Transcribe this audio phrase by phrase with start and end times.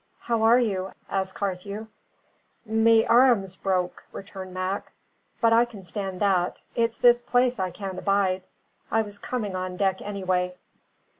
[0.21, 1.85] "How are you?" asked Carthew.
[2.65, 4.91] "Me arrum's broke," returned Mac;
[5.39, 6.57] "but I can stand that.
[6.73, 8.41] It's this place I can't abide.
[8.89, 10.55] I was coming on deck anyway."